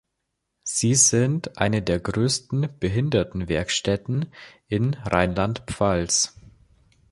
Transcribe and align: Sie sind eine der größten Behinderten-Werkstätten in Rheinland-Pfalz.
Sie 0.63 0.95
sind 0.95 1.59
eine 1.59 1.83
der 1.83 1.99
größten 1.99 2.67
Behinderten-Werkstätten 2.79 4.31
in 4.67 4.95
Rheinland-Pfalz. 4.95 6.35